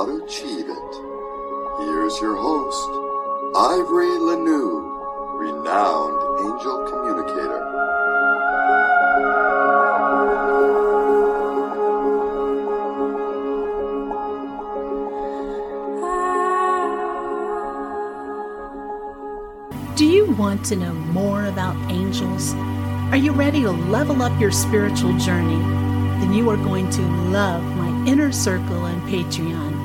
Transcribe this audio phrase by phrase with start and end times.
[0.00, 0.92] how to achieve it.
[1.78, 2.88] Here's your host,
[3.54, 7.60] Ivory LaNoue, renowned angel communicator.
[19.96, 22.54] Do you want to know more about angels?
[23.12, 25.58] Are you ready to level up your spiritual journey?
[26.20, 29.79] Then you are going to love my inner circle on Patreon.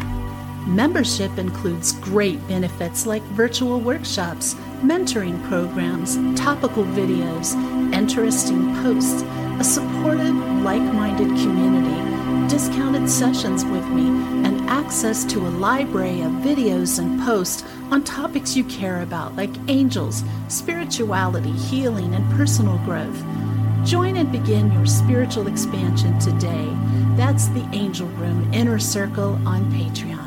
[0.65, 7.53] Membership includes great benefits like virtual workshops, mentoring programs, topical videos,
[7.93, 9.21] interesting posts,
[9.59, 14.07] a supportive, like minded community, discounted sessions with me,
[14.43, 19.51] and access to a library of videos and posts on topics you care about, like
[19.67, 23.23] angels, spirituality, healing, and personal growth.
[23.85, 26.67] Join and begin your spiritual expansion today.
[27.15, 30.24] That's the Angel Room Inner Circle on Patreon.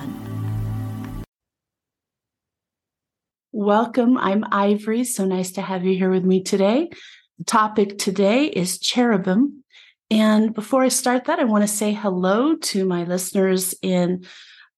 [3.69, 4.17] Welcome.
[4.17, 5.05] I'm Ivory.
[5.05, 6.89] So nice to have you here with me today.
[7.37, 9.63] The topic today is cherubim.
[10.11, 14.25] And before I start that, I want to say hello to my listeners in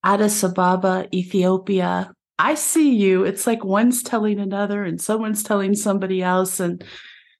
[0.02, 3.22] Addis Ababa, Ethiopia, I see you.
[3.22, 6.58] It's like one's telling another and someone's telling somebody else.
[6.58, 6.82] And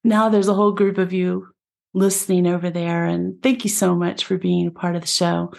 [0.05, 1.49] now there's a whole group of you
[1.95, 3.07] listening over there.
[3.07, 5.53] And thank you so much for being a part of the show.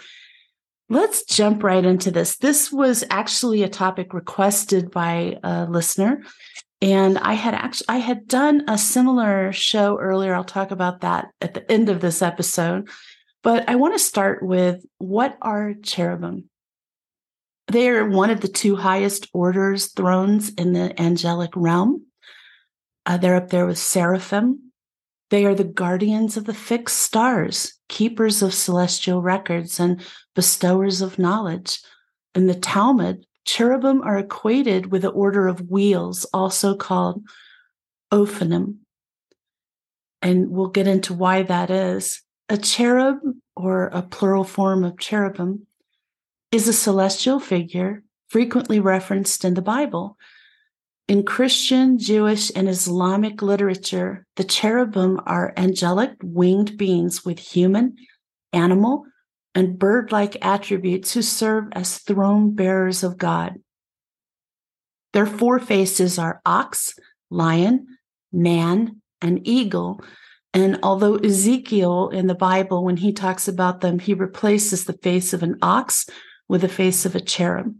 [0.92, 2.36] Let's jump right into this.
[2.36, 6.22] This was actually a topic requested by a listener.
[6.82, 10.34] And I had actually I had done a similar show earlier.
[10.34, 12.90] I'll talk about that at the end of this episode.
[13.42, 16.50] But I want to start with what are cherubim?
[17.68, 22.04] They are one of the two highest orders thrones in the angelic realm.
[23.06, 24.72] Uh, they're up there with seraphim.
[25.30, 30.02] They are the guardians of the fixed stars, keepers of celestial records, and
[30.34, 31.80] bestowers of knowledge.
[32.34, 37.22] In the Talmud, cherubim are equated with the order of wheels, also called
[38.12, 38.76] ophanim.
[40.20, 42.22] And we'll get into why that is.
[42.48, 43.18] A cherub,
[43.56, 45.66] or a plural form of cherubim,
[46.50, 50.16] is a celestial figure frequently referenced in the Bible.
[51.08, 57.96] In Christian, Jewish, and Islamic literature, the cherubim are angelic winged beings with human,
[58.52, 59.04] animal,
[59.54, 63.58] and bird like attributes who serve as throne bearers of God.
[65.12, 66.98] Their four faces are ox,
[67.30, 67.98] lion,
[68.32, 70.02] man, and eagle.
[70.54, 75.32] And although Ezekiel in the Bible, when he talks about them, he replaces the face
[75.32, 76.06] of an ox
[76.48, 77.74] with the face of a cherub.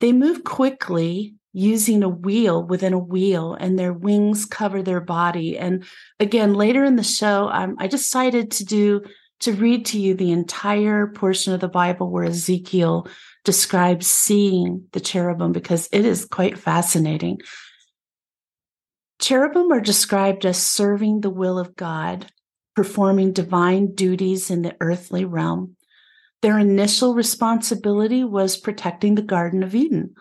[0.00, 5.56] They move quickly using a wheel within a wheel, and their wings cover their body.
[5.56, 5.84] And
[6.20, 9.02] again, later in the show, um, I decided to do
[9.40, 13.06] to read to you the entire portion of the Bible where Ezekiel
[13.44, 17.40] describes seeing the cherubim because it is quite fascinating.
[19.20, 22.30] Cherubim are described as serving the will of God,
[22.74, 25.76] performing divine duties in the earthly realm.
[26.42, 30.14] Their initial responsibility was protecting the Garden of Eden,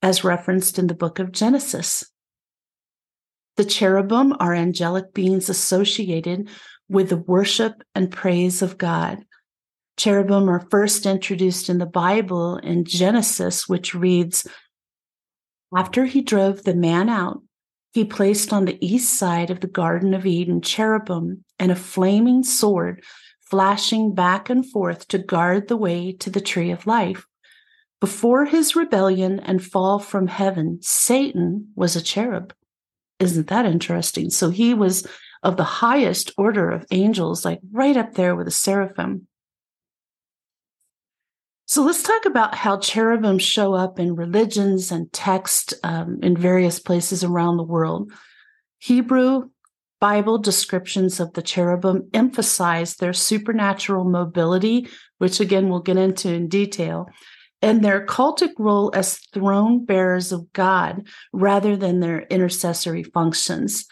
[0.00, 2.04] as referenced in the book of Genesis.
[3.56, 6.48] The cherubim are angelic beings associated
[6.92, 9.24] with the worship and praise of God.
[9.96, 14.46] Cherubim are first introduced in the Bible in Genesis, which reads
[15.76, 17.42] After he drove the man out,
[17.92, 22.42] he placed on the east side of the Garden of Eden cherubim and a flaming
[22.42, 23.02] sword
[23.40, 27.26] flashing back and forth to guard the way to the tree of life.
[28.00, 32.54] Before his rebellion and fall from heaven, Satan was a cherub.
[33.18, 34.30] Isn't that interesting?
[34.30, 35.06] So he was
[35.42, 39.26] of the highest order of angels, like right up there with the seraphim.
[41.66, 46.78] So let's talk about how cherubim show up in religions and text um, in various
[46.78, 48.12] places around the world.
[48.78, 49.48] Hebrew
[50.00, 54.88] Bible descriptions of the cherubim emphasize their supernatural mobility,
[55.18, 57.08] which again we'll get into in detail,
[57.62, 63.86] and their cultic role as throne bearers of God rather than their intercessory functions.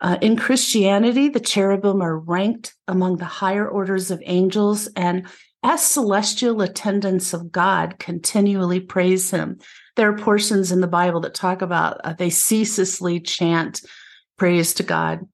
[0.00, 5.26] Uh, in Christianity, the cherubim are ranked among the higher orders of angels and
[5.62, 9.58] as celestial attendants of God continually praise him.
[9.96, 13.80] There are portions in the Bible that talk about uh, they ceaselessly chant
[14.36, 15.26] praise to God.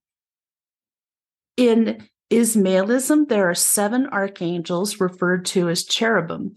[1.57, 6.57] In Ismailism, there are seven archangels referred to as cherubim.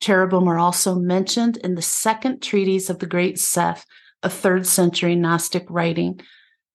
[0.00, 3.86] Cherubim are also mentioned in the second treatise of the Great Seth,
[4.22, 6.20] a third century Gnostic writing.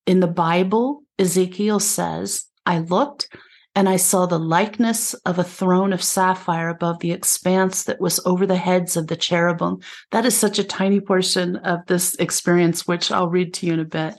[0.06, 3.30] In the Bible, Ezekiel says, I looked,
[3.76, 8.20] and I saw the likeness of a throne of sapphire above the expanse that was
[8.26, 9.80] over the heads of the cherubim.
[10.12, 13.80] That is such a tiny portion of this experience, which I'll read to you in
[13.80, 14.16] a bit.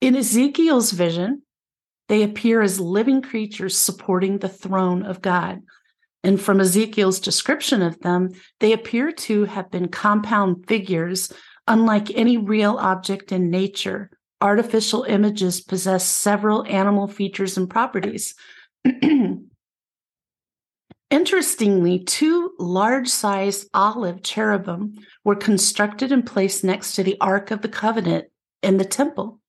[0.00, 1.42] In Ezekiel's vision,
[2.08, 5.60] they appear as living creatures supporting the throne of God.
[6.24, 8.30] And from Ezekiel's description of them,
[8.60, 11.32] they appear to have been compound figures,
[11.68, 14.10] unlike any real object in nature
[14.40, 18.34] artificial images possess several animal features and properties.
[21.10, 24.94] Interestingly, two large sized olive cherubim
[25.24, 28.26] were constructed and placed next to the Ark of the Covenant
[28.62, 29.40] in the temple.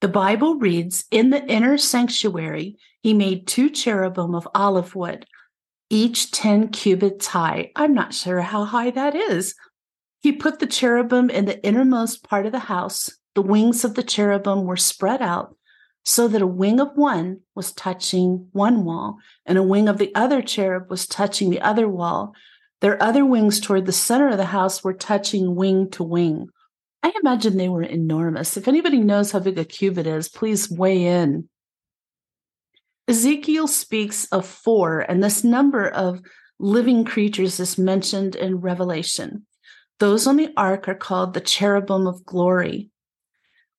[0.00, 5.24] The Bible reads In the inner sanctuary, he made two cherubim of olive wood,
[5.88, 7.70] each 10 cubits high.
[7.76, 9.54] I'm not sure how high that is.
[10.20, 14.02] He put the cherubim in the innermost part of the house, the wings of the
[14.02, 15.54] cherubim were spread out
[16.04, 20.12] so that a wing of one was touching one wall and a wing of the
[20.14, 22.32] other cherub was touching the other wall.
[22.80, 26.48] Their other wings toward the center of the house were touching wing to wing.
[27.02, 28.56] I imagine they were enormous.
[28.56, 31.48] If anybody knows how big a cubit is, please weigh in.
[33.06, 36.20] Ezekiel speaks of four, and this number of
[36.58, 39.46] living creatures is mentioned in Revelation.
[39.98, 42.90] Those on the ark are called the cherubim of glory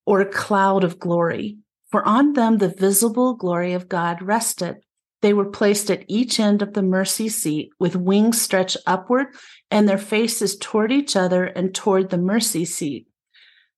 [0.06, 1.58] or cloud of glory,
[1.92, 4.78] for on them the visible glory of God rested.
[5.22, 9.28] They were placed at each end of the mercy seat with wings stretched upward
[9.70, 13.08] and their faces toward each other and toward the mercy seat.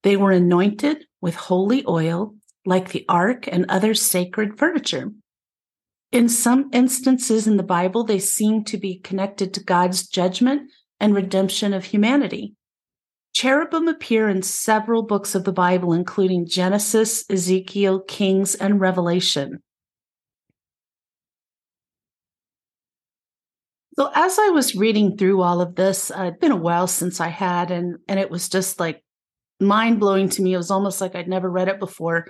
[0.02, 2.34] They were anointed with holy oil,
[2.64, 5.12] like the ark and other sacred furniture.
[6.12, 10.70] In some instances in the Bible, they seem to be connected to God's judgment
[11.02, 12.54] and redemption of humanity.
[13.34, 19.60] Cherubim appear in several books of the Bible, including Genesis, Ezekiel, Kings, and Revelation.
[23.98, 27.20] So as I was reading through all of this, uh, it'd been a while since
[27.20, 29.02] I had, and and it was just like
[29.60, 30.54] mind blowing to me.
[30.54, 32.28] It was almost like I'd never read it before.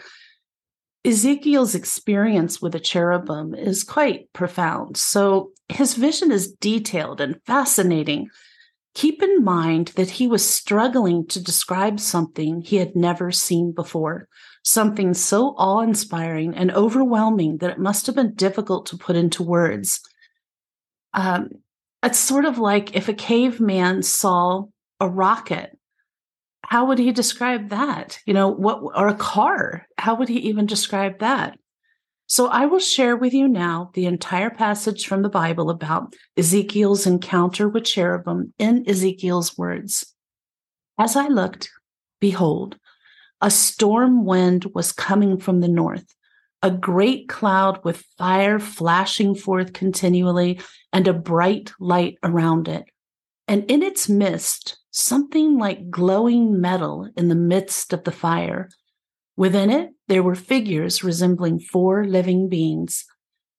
[1.05, 4.97] Ezekiel's experience with a cherubim is quite profound.
[4.97, 8.31] So his vision is detailed and fascinating.
[8.95, 14.29] Keep in mind that he was struggling to describe something he had never seen before,
[14.63, 19.43] something so awe inspiring and overwhelming that it must have been difficult to put into
[19.43, 20.01] words.
[21.15, 21.49] Um,
[22.03, 24.65] it's sort of like if a caveman saw
[25.01, 25.77] a rocket,
[26.65, 28.19] how would he describe that?
[28.27, 31.59] You know, what, or a car, how would he even describe that?
[32.33, 37.07] So I will share with you now the entire passage from the Bible about Ezekiel's
[37.07, 40.15] encounter with cherubim in Ezekiel's words.
[40.99, 41.69] As I looked,
[42.23, 42.79] behold,
[43.43, 46.07] a storm wind was coming from the north,
[46.63, 50.59] a great cloud with fire flashing forth continually
[50.91, 52.85] and a bright light around it.
[53.47, 58.71] And in its midst, something like glowing metal in the midst of the fire
[59.37, 63.05] Within it, there were figures resembling four living beings,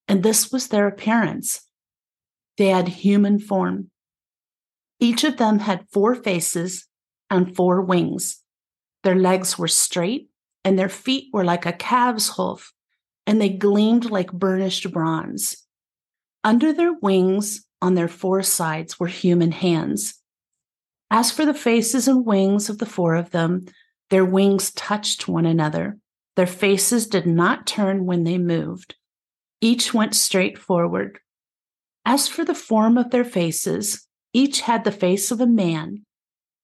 [0.08, 1.68] and this was their appearance.
[2.58, 3.90] They had human form.
[5.00, 6.88] Each of them had four faces
[7.30, 8.42] and four wings.
[9.04, 10.30] Their legs were straight,
[10.64, 12.72] and their feet were like a calf's hoof,
[13.26, 15.58] and they gleamed like burnished bronze.
[16.44, 20.22] Under their wings, on their four sides, were human hands.
[21.10, 23.66] As for the faces and wings of the four of them,
[24.10, 25.98] their wings touched one another.
[26.36, 28.96] Their faces did not turn when they moved.
[29.62, 31.20] Each went straight forward.
[32.06, 36.04] As for the form of their faces, each had the face of a man.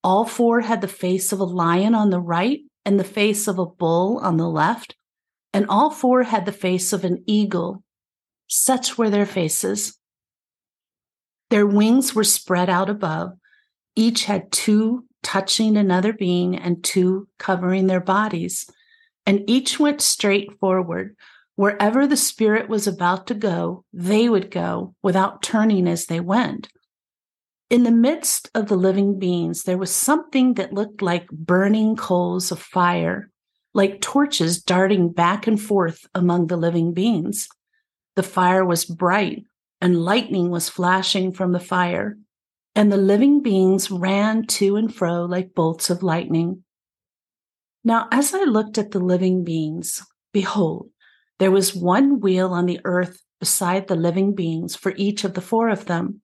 [0.02, 3.58] All four had the face of a lion on the right and the face of
[3.58, 4.96] a bull on the left,
[5.52, 7.82] and all four had the face of an eagle.
[8.48, 9.98] Such were their faces.
[11.50, 13.32] Their wings were spread out above.
[13.96, 18.68] Each had two touching another being and two covering their bodies.
[19.26, 21.16] And each went straight forward.
[21.56, 26.68] Wherever the spirit was about to go, they would go without turning as they went.
[27.68, 32.50] In the midst of the living beings, there was something that looked like burning coals
[32.50, 33.30] of fire,
[33.74, 37.46] like torches darting back and forth among the living beings.
[38.16, 39.44] The fire was bright,
[39.80, 42.16] and lightning was flashing from the fire
[42.74, 46.64] and the living beings ran to and fro like bolts of lightning.
[47.82, 50.90] Now, as I looked at the living beings, behold,
[51.38, 55.40] there was one wheel on the earth beside the living beings for each of the
[55.40, 56.20] four of them.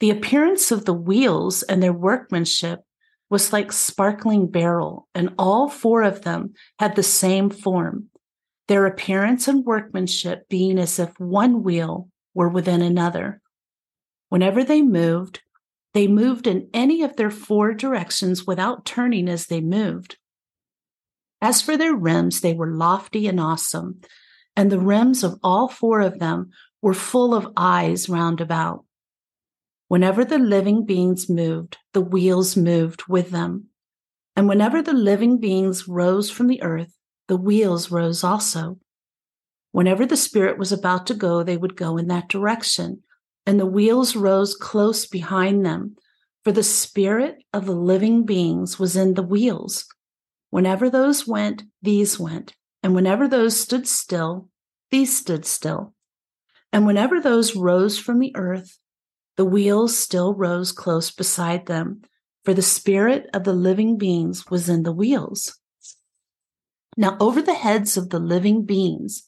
[0.00, 2.80] The appearance of the wheels and their workmanship
[3.28, 8.08] was like sparkling beryl, and all four of them had the same form.
[8.68, 13.40] their appearance and workmanship being as if one wheel were within another.
[14.28, 15.40] Whenever they moved,
[15.98, 20.16] they moved in any of their four directions without turning as they moved.
[21.40, 24.00] As for their rims, they were lofty and awesome,
[24.54, 26.50] and the rims of all four of them
[26.80, 28.84] were full of eyes round about.
[29.88, 33.64] Whenever the living beings moved, the wheels moved with them.
[34.36, 38.78] And whenever the living beings rose from the earth, the wheels rose also.
[39.72, 43.02] Whenever the Spirit was about to go, they would go in that direction,
[43.48, 45.96] and the wheels rose close behind them,
[46.44, 49.86] for the Spirit of the living beings was in the wheels.
[50.50, 52.52] Whenever those went, these went,
[52.82, 54.50] and whenever those stood still,
[54.90, 55.94] these stood still.
[56.74, 58.78] And whenever those rose from the earth,
[59.38, 62.02] the wheels still rose close beside them,
[62.44, 65.58] for the spirit of the living beings was in the wheels.
[66.98, 69.22] Now, over the heads of the living beings,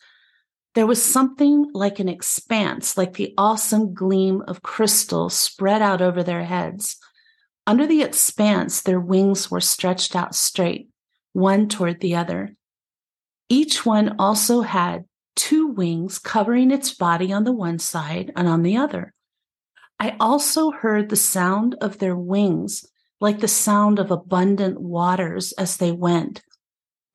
[0.74, 6.22] there was something like an expanse, like the awesome gleam of crystal spread out over
[6.22, 6.96] their heads.
[7.66, 10.88] Under the expanse, their wings were stretched out straight,
[11.32, 12.54] one toward the other.
[13.48, 18.62] Each one also had two wings covering its body on the one side and on
[18.62, 19.12] the other.
[19.98, 22.86] I also heard the sound of their wings,
[23.20, 26.42] like the sound of abundant waters as they went,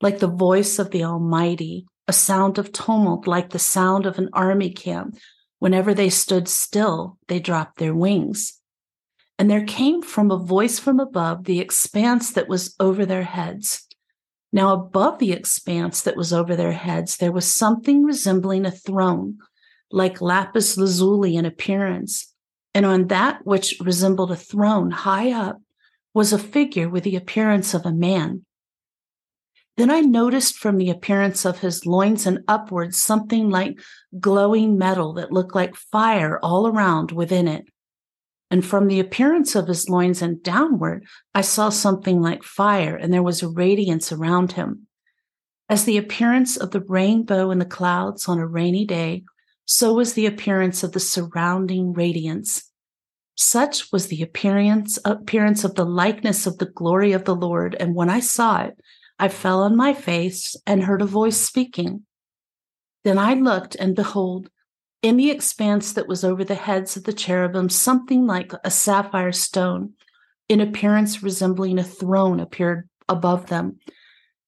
[0.00, 4.28] like the voice of the Almighty, a sound of tumult, like the sound of an
[4.32, 5.16] army camp.
[5.58, 8.60] Whenever they stood still, they dropped their wings.
[9.38, 13.86] And there came from a voice from above the expanse that was over their heads.
[14.52, 19.38] Now, above the expanse that was over their heads, there was something resembling a throne,
[19.90, 22.32] like lapis lazuli in appearance
[22.76, 25.62] and on that which resembled a throne high up
[26.12, 28.44] was a figure with the appearance of a man.
[29.76, 33.78] Then I noticed from the appearance of his loins and upwards something like
[34.18, 37.66] glowing metal that looked like fire all around within it.
[38.50, 41.04] And from the appearance of his loins and downward,
[41.34, 44.86] I saw something like fire, and there was a radiance around him.
[45.68, 49.24] As the appearance of the rainbow in the clouds on a rainy day,
[49.66, 52.70] so was the appearance of the surrounding radiance.
[53.34, 57.76] Such was the appearance, appearance of the likeness of the glory of the Lord.
[57.78, 58.78] And when I saw it,
[59.18, 62.04] I fell on my face and heard a voice speaking.
[63.04, 64.50] Then I looked, and behold,
[65.02, 69.32] in the expanse that was over the heads of the cherubim, something like a sapphire
[69.32, 69.92] stone,
[70.48, 73.78] in appearance resembling a throne, appeared above them.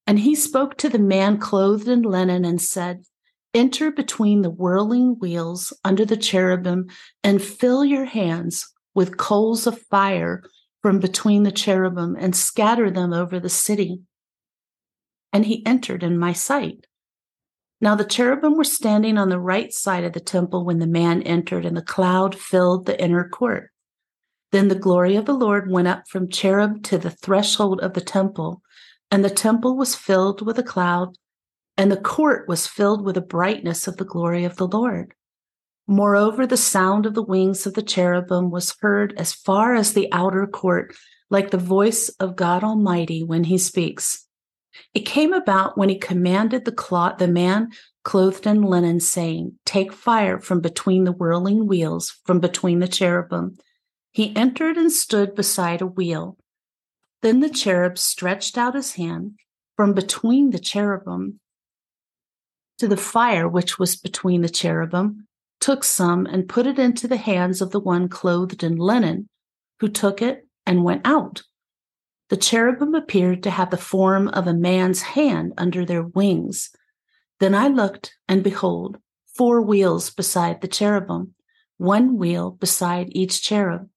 [0.06, 3.02] And he spoke to the man clothed in linen and said,
[3.54, 6.88] Enter between the whirling wheels under the cherubim
[7.24, 10.42] and fill your hands with coals of fire
[10.82, 14.00] from between the cherubim and scatter them over the city.
[15.32, 16.86] And he entered in my sight.
[17.80, 21.22] Now the cherubim were standing on the right side of the temple when the man
[21.22, 23.70] entered, and the cloud filled the inner court.
[24.50, 28.00] Then the glory of the Lord went up from cherub to the threshold of the
[28.00, 28.62] temple,
[29.10, 31.16] and the temple was filled with a cloud
[31.78, 35.14] and the court was filled with the brightness of the glory of the Lord.
[35.86, 40.12] Moreover, the sound of the wings of the cherubim was heard as far as the
[40.12, 40.94] outer court,
[41.30, 44.26] like the voice of God Almighty when he speaks.
[44.94, 47.70] It came about when he commanded the cloth, the man
[48.04, 53.56] clothed in linen, saying, Take fire from between the whirling wheels, from between the cherubim.
[54.12, 56.36] He entered and stood beside a wheel.
[57.22, 59.38] Then the cherub stretched out his hand
[59.76, 61.40] from between the cherubim
[62.78, 65.26] to the fire which was between the cherubim,
[65.60, 69.28] took some and put it into the hands of the one clothed in linen,
[69.80, 71.42] who took it and went out.
[72.28, 76.70] The cherubim appeared to have the form of a man's hand under their wings.
[77.40, 78.98] Then I looked, and behold,
[79.34, 81.34] four wheels beside the cherubim,
[81.78, 83.88] one wheel beside each cherub.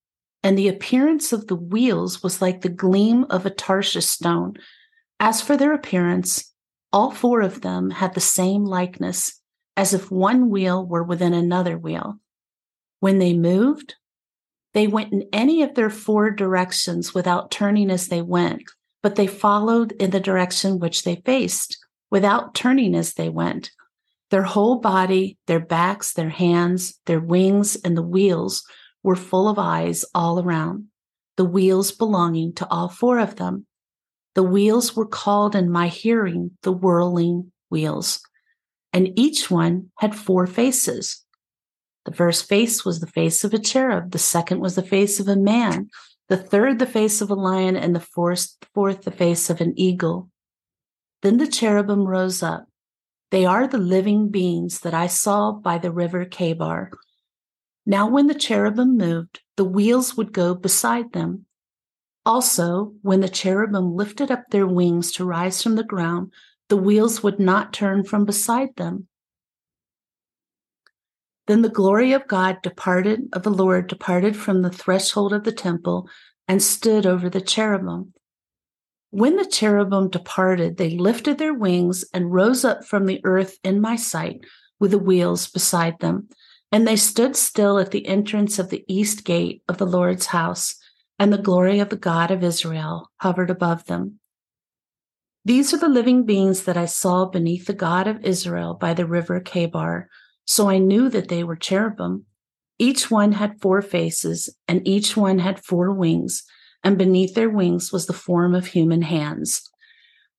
[0.43, 4.53] And the appearance of the wheels was like the gleam of a Tarshish stone.
[5.19, 6.53] As for their appearance,
[6.93, 9.39] all four of them had the same likeness,
[9.75, 12.19] as if one wheel were within another wheel.
[12.99, 13.95] When they moved,
[14.73, 18.63] they went in any of their four directions without turning as they went,
[19.03, 21.77] but they followed in the direction which they faced
[22.09, 23.71] without turning as they went.
[24.29, 28.63] Their whole body, their backs, their hands, their wings, and the wheels
[29.03, 30.87] were full of eyes all around,
[31.35, 33.65] the wheels belonging to all four of them.
[34.35, 38.21] The wheels were called in my hearing the whirling wheels,
[38.93, 41.20] and each one had four faces.
[42.05, 45.27] The first face was the face of a cherub, the second was the face of
[45.27, 45.89] a man,
[46.29, 49.73] the third the face of a lion, and the fourth, fourth the face of an
[49.77, 50.29] eagle.
[51.21, 52.67] Then the cherubim rose up.
[53.29, 56.91] They are the living beings that I saw by the river Chebar.
[57.85, 61.45] Now, when the cherubim moved, the wheels would go beside them.
[62.25, 66.31] Also, when the cherubim lifted up their wings to rise from the ground,
[66.69, 69.07] the wheels would not turn from beside them.
[71.51, 75.51] Then the glory of God departed, of the Lord departed from the threshold of the
[75.51, 76.07] temple
[76.47, 78.13] and stood over the cherubim.
[79.09, 83.81] When the cherubim departed, they lifted their wings and rose up from the earth in
[83.81, 84.45] my sight
[84.79, 86.29] with the wheels beside them.
[86.71, 90.75] And they stood still at the entrance of the east gate of the Lord's house,
[91.19, 94.21] and the glory of the God of Israel hovered above them.
[95.43, 99.05] These are the living beings that I saw beneath the God of Israel by the
[99.05, 100.05] river Chebar.
[100.45, 102.25] So I knew that they were cherubim.
[102.79, 106.43] Each one had four faces, and each one had four wings
[106.83, 109.69] and beneath their wings was the form of human hands.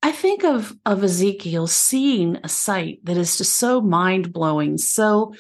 [0.03, 5.35] I think of, of Ezekiel seeing a sight that is just so mind blowing, so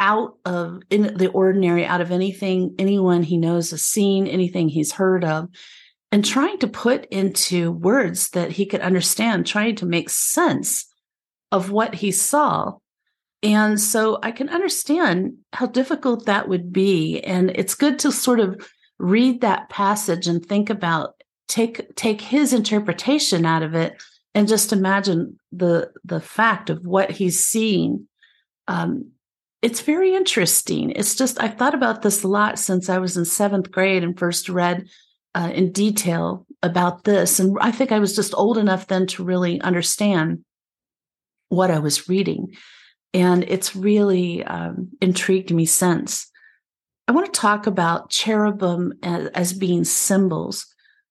[0.00, 4.92] out of in the ordinary, out of anything anyone he knows has seen, anything he's
[4.92, 5.48] heard of,
[6.10, 10.86] and trying to put into words that he could understand, trying to make sense
[11.52, 12.74] of what he saw.
[13.42, 17.20] And so I can understand how difficult that would be.
[17.20, 18.68] And it's good to sort of
[18.98, 21.14] read that passage and think about
[21.46, 24.00] take take his interpretation out of it
[24.34, 28.06] and just imagine the the fact of what he's seeing
[28.68, 29.10] um,
[29.62, 33.24] it's very interesting it's just i've thought about this a lot since i was in
[33.24, 34.86] seventh grade and first read
[35.34, 39.24] uh, in detail about this and i think i was just old enough then to
[39.24, 40.44] really understand
[41.48, 42.54] what i was reading
[43.14, 46.30] and it's really um, intrigued me since
[47.08, 50.66] I want to talk about cherubim as, as, being symbols.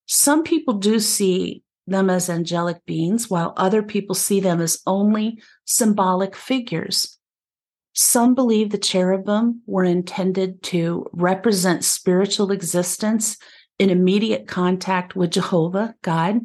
[0.05, 5.41] Some people do see them as angelic beings, while other people see them as only
[5.65, 7.17] symbolic figures.
[7.93, 13.37] Some believe the cherubim were intended to represent spiritual existence
[13.79, 16.41] in immediate contact with Jehovah, God.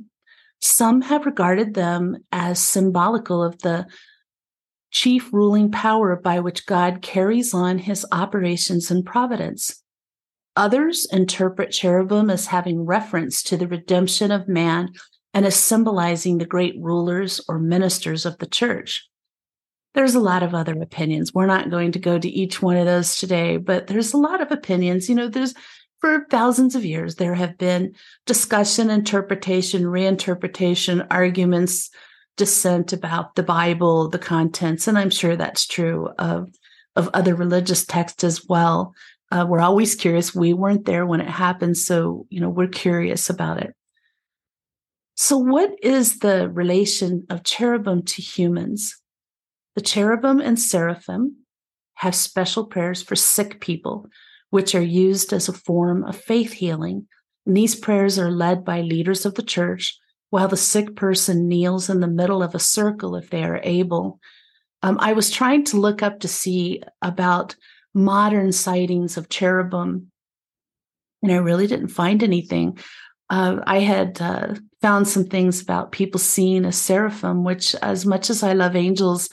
[0.63, 3.87] Some have regarded them as symbolical of the
[4.93, 9.83] chief ruling power by which God carries on his operations in providence.
[10.55, 14.91] Others interpret cherubim as having reference to the redemption of man
[15.35, 19.09] and as symbolizing the great rulers or ministers of the church.
[19.95, 21.35] There's a lot of other opinions.
[21.35, 24.41] We're not going to go to each one of those today, but there's a lot
[24.41, 25.09] of opinions.
[25.09, 25.55] You know, there's
[26.01, 27.95] for thousands of years, there have been
[28.27, 31.91] discussion, interpretation, reinterpretation, arguments,
[32.37, 36.51] dissent about the Bible, the contents, and I'm sure that's true of
[36.95, 38.95] of other religious texts as well.
[39.31, 40.35] Uh, we're always curious.
[40.35, 43.75] We weren't there when it happened, so you know we're curious about it.
[45.15, 48.97] So, what is the relation of cherubim to humans?
[49.75, 51.37] The cherubim and seraphim
[51.95, 54.07] have special prayers for sick people,
[54.51, 57.07] which are used as a form of faith healing.
[57.47, 59.99] And these prayers are led by leaders of the church
[60.33, 64.19] while the sick person kneels in the middle of a circle if they are able.
[64.83, 67.55] Um, I was trying to look up to see about
[67.93, 70.11] modern sightings of cherubim,
[71.23, 72.79] and I really didn't find anything.
[73.29, 78.31] Uh, I had uh, found some things about people seeing a seraphim, which, as much
[78.31, 79.29] as I love angels,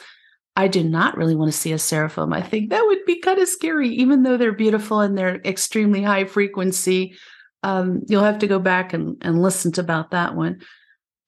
[0.57, 2.33] I do not really want to see a seraphim.
[2.33, 6.03] I think that would be kind of scary, even though they're beautiful and they're extremely
[6.03, 7.15] high frequency.
[7.63, 10.59] Um, you'll have to go back and, and listen to about that one.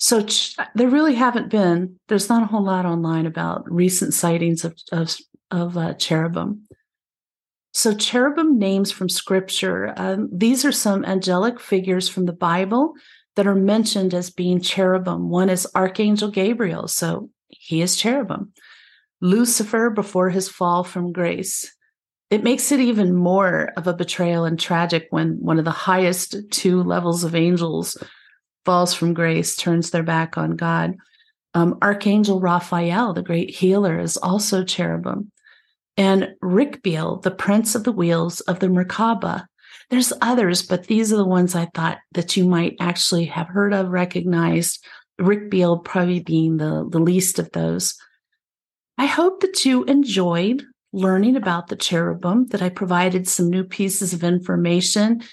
[0.01, 1.99] So ch- there really haven't been.
[2.07, 5.15] There's not a whole lot online about recent sightings of of,
[5.51, 6.67] of uh, cherubim.
[7.71, 9.93] So cherubim names from Scripture.
[9.95, 12.93] Um, these are some angelic figures from the Bible
[13.35, 15.29] that are mentioned as being cherubim.
[15.29, 18.53] One is Archangel Gabriel, so he is cherubim.
[19.21, 21.71] Lucifer before his fall from grace.
[22.31, 26.37] It makes it even more of a betrayal and tragic when one of the highest
[26.49, 27.97] two levels of angels
[28.65, 30.95] falls from grace, turns their back on God.
[31.53, 35.31] Um, Archangel Raphael, the great healer, is also cherubim.
[35.97, 39.45] And Rikbiel, the prince of the wheels of the Merkaba.
[39.89, 43.73] There's others, but these are the ones I thought that you might actually have heard
[43.73, 44.83] of, recognized.
[45.19, 47.95] Rikbiel probably being the, the least of those.
[48.97, 54.13] I hope that you enjoyed learning about the cherubim, that I provided some new pieces
[54.13, 55.23] of information,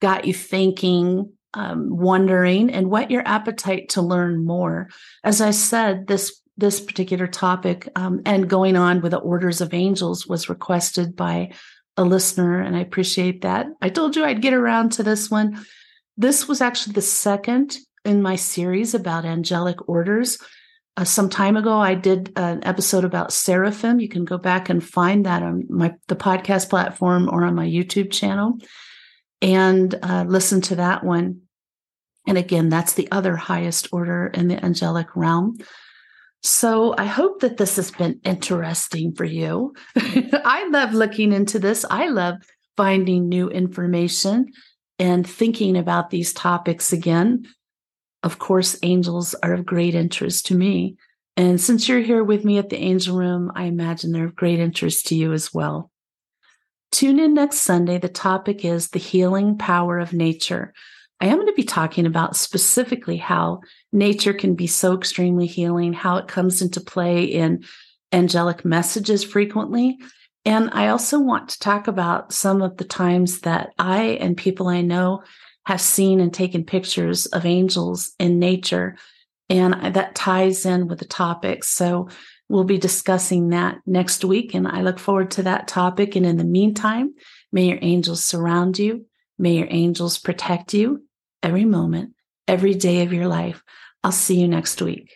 [0.00, 4.88] got you thinking, um, wondering and whet your appetite to learn more.
[5.24, 9.72] As I said, this this particular topic um, and going on with the orders of
[9.72, 11.50] angels was requested by
[11.96, 13.66] a listener, and I appreciate that.
[13.80, 15.64] I told you I'd get around to this one.
[16.16, 20.38] This was actually the second in my series about angelic orders.
[20.98, 24.00] uh, some time ago, I did an episode about seraphim.
[24.00, 27.66] You can go back and find that on my the podcast platform or on my
[27.66, 28.58] YouTube channel,
[29.40, 31.42] and uh, listen to that one.
[32.26, 35.56] And again, that's the other highest order in the angelic realm.
[36.42, 39.74] So I hope that this has been interesting for you.
[39.96, 41.84] I love looking into this.
[41.90, 42.36] I love
[42.76, 44.46] finding new information
[44.98, 47.46] and thinking about these topics again.
[48.22, 50.96] Of course, angels are of great interest to me.
[51.36, 54.58] And since you're here with me at the Angel Room, I imagine they're of great
[54.58, 55.90] interest to you as well.
[56.90, 57.98] Tune in next Sunday.
[57.98, 60.72] The topic is the healing power of nature.
[61.20, 63.60] I am going to be talking about specifically how
[63.92, 67.64] nature can be so extremely healing, how it comes into play in
[68.12, 69.98] angelic messages frequently.
[70.44, 74.68] And I also want to talk about some of the times that I and people
[74.68, 75.22] I know
[75.66, 78.96] have seen and taken pictures of angels in nature.
[79.50, 81.64] And that ties in with the topic.
[81.64, 82.08] So
[82.48, 84.54] we'll be discussing that next week.
[84.54, 86.16] And I look forward to that topic.
[86.16, 87.14] And in the meantime,
[87.52, 89.06] may your angels surround you.
[89.38, 91.04] May your angels protect you
[91.42, 92.14] every moment,
[92.46, 93.62] every day of your life.
[94.02, 95.14] I'll see you next week.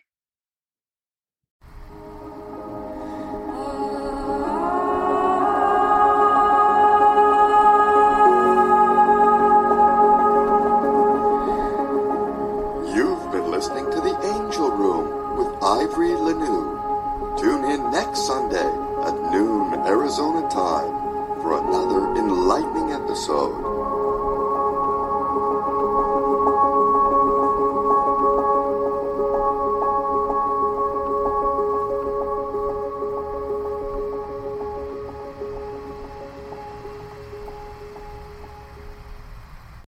[12.94, 13.32] You've
[18.26, 18.70] Sunday
[19.02, 24.11] at noon Arizona time for another enlightening episode